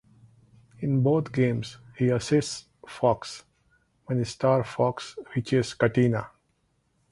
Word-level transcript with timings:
In 0.79 1.03
both 1.03 1.31
games, 1.31 1.77
he 1.95 2.09
assists 2.09 2.65
Fox 2.87 3.43
when 4.07 4.25
Star 4.25 4.63
Fox 4.63 5.15
reaches 5.35 5.75
Katina. 5.75 6.25